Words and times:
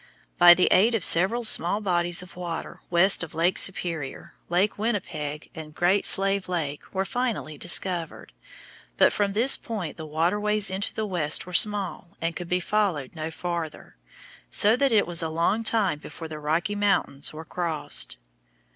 By 0.39 0.55
the 0.55 0.65
aid 0.71 0.95
of 0.95 1.05
several 1.05 1.43
small 1.43 1.79
bodies 1.79 2.23
of 2.23 2.35
water 2.35 2.79
west 2.89 3.21
of 3.21 3.35
Lake 3.35 3.59
Superior, 3.59 4.33
Lake 4.49 4.79
Winnipeg 4.79 5.51
and 5.53 5.75
Great 5.75 6.07
Slave 6.07 6.49
Lake 6.49 6.81
were 6.91 7.05
finally 7.05 7.55
discovered; 7.55 8.33
but 8.97 9.13
from 9.13 9.33
this 9.33 9.57
point 9.57 9.97
the 9.97 10.07
waterways 10.07 10.71
into 10.71 10.91
the 10.91 11.05
West 11.05 11.45
were 11.45 11.53
small 11.53 12.17
and 12.19 12.35
could 12.35 12.49
be 12.49 12.59
followed 12.59 13.13
no 13.15 13.29
farther, 13.29 13.95
so 14.49 14.75
that 14.75 14.91
it 14.91 15.05
was 15.05 15.21
a 15.21 15.29
long 15.29 15.63
time 15.63 15.99
before 15.99 16.27
the 16.27 16.39
Rocky 16.39 16.73
Mountains 16.73 17.31
were 17.31 17.45
crossed. 17.45 18.17